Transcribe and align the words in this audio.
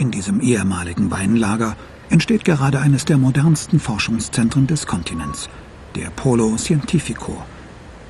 Im 0.00 0.40
ehemaligen 0.40 1.10
Weinlager 1.10 1.76
entsteht 2.08 2.46
gerade 2.46 2.80
eines 2.80 3.04
der 3.04 3.18
modernsten 3.18 3.78
Forschungszentren 3.78 4.66
des 4.66 4.86
Kontinents, 4.86 5.50
der 5.94 6.08
Polo 6.08 6.56
Cientifico. 6.56 7.44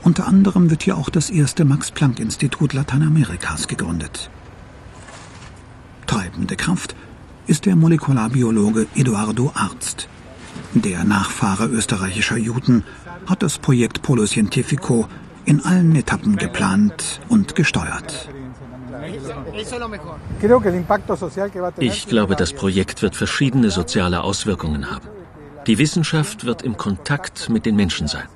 Unter 0.05 0.29
anderem 0.29 0.71
wird 0.71 0.85
hier 0.85 0.97
auch 0.97 1.11
das 1.11 1.31
erste 1.31 1.65
Max-Planck-Institut 1.65 2.75
Lateinamerikas 2.75 3.67
gegründet. 3.67 4.31
Treibende 6.07 6.55
Kraft 6.55 6.95
ist 7.49 7.67
der 7.67 7.75
Molekularbiologe 7.75 8.87
Eduardo 8.95 9.51
Arzt. 9.57 10.09
Der 10.75 11.03
Nachfahre 11.03 11.67
österreichischer 11.67 12.37
Juden 12.37 12.85
hat 13.27 13.43
das 13.43 13.59
Projekt 13.59 14.03
Polo 14.03 14.27
Cientifico 14.27 15.09
in 15.45 15.65
allen 15.65 15.97
Etappen 15.97 16.37
geplant 16.37 17.21
und 17.29 17.57
gesteuert. 17.57 18.29
Ich 21.79 22.07
glaube, 22.07 22.37
das 22.37 22.53
Projekt 22.53 23.03
wird 23.03 23.17
verschiedene 23.17 23.71
soziale 23.71 24.23
Auswirkungen 24.23 24.91
haben. 24.91 25.09
Die 25.67 25.79
Wissenschaft 25.79 26.45
wird 26.45 26.63
im 26.63 26.77
Kontakt 26.77 27.49
mit 27.49 27.67
den 27.67 27.77
Menschen 27.77 28.09
sein. 28.09 28.29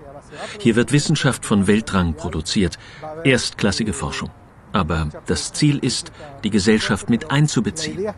Hier 0.58 0.76
wird 0.76 0.92
Wissenschaft 0.92 1.46
von 1.46 1.66
Weltrang 1.66 2.14
produziert, 2.14 2.78
erstklassige 3.24 3.92
Forschung. 3.92 4.30
Aber 4.72 5.08
das 5.26 5.52
Ziel 5.52 5.78
ist, 5.78 6.10
die 6.42 6.50
Gesellschaft 6.50 7.08
mit 7.08 7.30
einzubeziehen. 7.30 8.08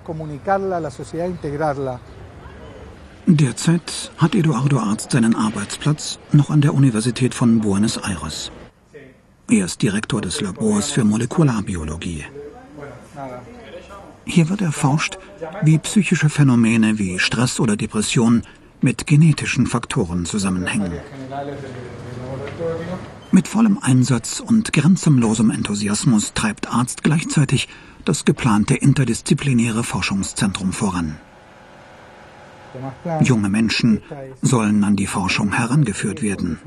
Derzeit 3.26 4.10
hat 4.18 4.34
Eduardo 4.34 4.78
Arzt 4.78 5.10
seinen 5.10 5.34
Arbeitsplatz 5.34 6.18
noch 6.32 6.48
an 6.48 6.60
der 6.60 6.74
Universität 6.74 7.34
von 7.34 7.60
Buenos 7.60 7.98
Aires. 7.98 8.50
Er 9.50 9.66
ist 9.66 9.82
Direktor 9.82 10.20
des 10.20 10.40
Labors 10.40 10.90
für 10.90 11.04
Molekularbiologie. 11.04 12.24
Hier 14.26 14.48
wird 14.48 14.60
erforscht, 14.60 15.18
wie 15.62 15.78
psychische 15.78 16.28
Phänomene 16.28 16.98
wie 16.98 17.18
Stress 17.18 17.60
oder 17.60 17.76
Depression 17.76 18.42
mit 18.82 19.06
genetischen 19.06 19.66
Faktoren 19.66 20.26
zusammenhängen. 20.26 20.92
Mit 23.30 23.48
vollem 23.48 23.78
Einsatz 23.80 24.40
und 24.40 24.72
grenzenlosem 24.72 25.50
Enthusiasmus 25.50 26.32
treibt 26.34 26.72
Arzt 26.72 27.02
gleichzeitig 27.04 27.68
das 28.04 28.24
geplante 28.24 28.74
interdisziplinäre 28.74 29.84
Forschungszentrum 29.84 30.72
voran. 30.72 31.16
Junge 33.20 33.48
Menschen 33.48 34.02
sollen 34.42 34.84
an 34.84 34.96
die 34.96 35.06
Forschung 35.06 35.52
herangeführt 35.52 36.20
werden. 36.20 36.58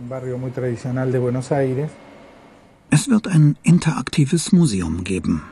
Es 2.90 3.10
wird 3.10 3.28
ein 3.28 3.58
interaktives 3.64 4.52
Museum 4.52 5.04
geben. 5.04 5.44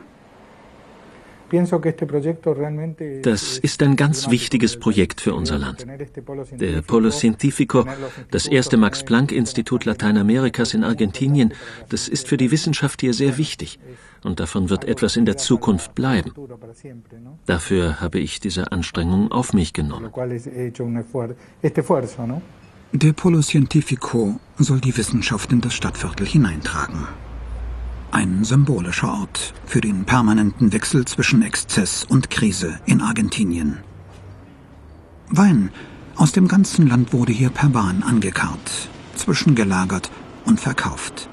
Das 3.22 3.58
ist 3.58 3.82
ein 3.82 3.96
ganz 3.96 4.30
wichtiges 4.30 4.78
Projekt 4.78 5.20
für 5.20 5.34
unser 5.34 5.58
Land. 5.58 5.86
Der 6.52 6.82
Polo 6.82 7.10
Cientifico, 7.10 7.86
das 8.30 8.46
erste 8.46 8.76
Max-Planck-Institut 8.76 9.84
Lateinamerikas 9.84 10.74
in 10.74 10.84
Argentinien, 10.84 11.54
das 11.88 12.08
ist 12.08 12.28
für 12.28 12.36
die 12.36 12.50
Wissenschaft 12.50 13.00
hier 13.00 13.14
sehr 13.14 13.38
wichtig. 13.38 13.78
Und 14.24 14.40
davon 14.40 14.68
wird 14.68 14.84
etwas 14.84 15.16
in 15.16 15.24
der 15.24 15.36
Zukunft 15.36 15.94
bleiben. 15.94 16.32
Dafür 17.46 18.00
habe 18.00 18.18
ich 18.18 18.40
diese 18.40 18.72
Anstrengung 18.72 19.30
auf 19.30 19.52
mich 19.52 19.72
genommen. 19.72 20.10
Der 22.92 23.12
Polo 23.12 23.42
Cientifico 23.42 24.40
soll 24.58 24.80
die 24.80 24.96
Wissenschaft 24.96 25.52
in 25.52 25.60
das 25.60 25.74
Stadtviertel 25.74 26.26
hineintragen. 26.26 27.06
Ein 28.10 28.42
symbolischer 28.42 29.12
Ort 29.12 29.52
für 29.66 29.80
den 29.80 30.04
permanenten 30.04 30.72
Wechsel 30.72 31.04
zwischen 31.04 31.42
Exzess 31.42 32.04
und 32.04 32.30
Krise 32.30 32.80
in 32.86 33.02
Argentinien. 33.02 33.78
Wein 35.28 35.70
aus 36.16 36.32
dem 36.32 36.48
ganzen 36.48 36.88
Land 36.88 37.12
wurde 37.12 37.32
hier 37.32 37.50
per 37.50 37.68
Bahn 37.68 38.02
angekarrt, 38.02 38.88
zwischengelagert 39.14 40.10
und 40.46 40.58
verkauft. 40.58 41.28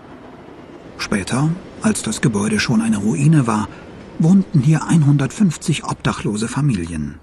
Später, 0.98 1.50
als 1.82 2.04
das 2.04 2.20
Gebäude 2.22 2.60
schon 2.60 2.82
eine 2.82 2.98
Ruine 2.98 3.48
war, 3.48 3.70
wohnten 4.20 4.60
hier 4.60 4.84
150 4.84 5.86
obdachlose 5.86 6.48
Familien. 6.48 7.20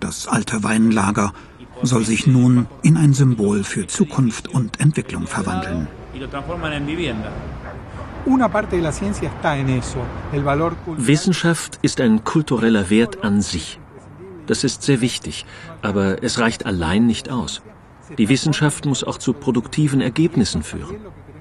Das 0.00 0.26
alte 0.26 0.62
Weinlager 0.64 1.32
soll 1.82 2.04
sich 2.04 2.26
nun 2.26 2.66
in 2.82 2.96
ein 2.96 3.14
Symbol 3.14 3.64
für 3.64 3.86
Zukunft 3.86 4.48
und 4.48 4.80
Entwicklung 4.80 5.26
verwandeln. 5.26 5.86
Wissenschaft 10.96 11.78
ist 11.82 12.00
ein 12.00 12.24
kultureller 12.24 12.88
Wert 12.88 13.22
an 13.22 13.42
sich. 13.42 13.78
Das 14.46 14.64
ist 14.64 14.82
sehr 14.82 15.02
wichtig, 15.02 15.44
aber 15.82 16.22
es 16.22 16.38
reicht 16.38 16.64
allein 16.64 17.06
nicht 17.06 17.30
aus. 17.30 17.60
Die 18.16 18.28
Wissenschaft 18.30 18.86
muss 18.86 19.04
auch 19.04 19.18
zu 19.18 19.34
produktiven 19.34 20.00
Ergebnissen 20.00 20.62
führen. 20.62 20.96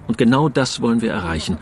Und 0.07 0.17
genau 0.17 0.49
das 0.49 0.81
wollen 0.81 1.01
wir 1.01 1.11
erreichen, 1.11 1.57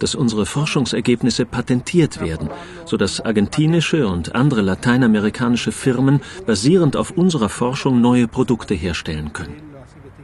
dass 0.00 0.16
unsere 0.16 0.44
Forschungsergebnisse 0.44 1.46
patentiert 1.46 2.20
werden, 2.20 2.50
sodass 2.84 3.20
argentinische 3.20 4.08
und 4.08 4.34
andere 4.34 4.60
lateinamerikanische 4.60 5.70
Firmen 5.70 6.20
basierend 6.46 6.96
auf 6.96 7.12
unserer 7.12 7.48
Forschung 7.48 8.00
neue 8.00 8.26
Produkte 8.26 8.74
herstellen 8.74 9.32
können. 9.32 9.54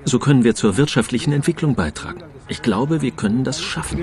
So 0.04 0.18
können 0.18 0.42
wir 0.42 0.56
zur 0.56 0.76
wirtschaftlichen 0.76 1.32
Entwicklung 1.32 1.76
beitragen. 1.76 2.22
Ich 2.50 2.62
glaube, 2.62 3.00
wir 3.00 3.12
können 3.12 3.44
das 3.44 3.62
schaffen. 3.62 3.96